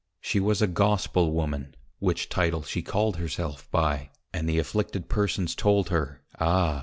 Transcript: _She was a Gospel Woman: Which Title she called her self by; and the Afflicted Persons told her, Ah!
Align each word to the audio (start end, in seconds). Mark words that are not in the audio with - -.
_She 0.19 0.39
was 0.39 0.63
a 0.63 0.67
Gospel 0.67 1.31
Woman: 1.31 1.75
Which 1.99 2.27
Title 2.27 2.63
she 2.63 2.81
called 2.81 3.17
her 3.17 3.27
self 3.27 3.69
by; 3.69 4.09
and 4.33 4.49
the 4.49 4.57
Afflicted 4.57 5.09
Persons 5.09 5.53
told 5.53 5.89
her, 5.89 6.23
Ah! 6.39 6.79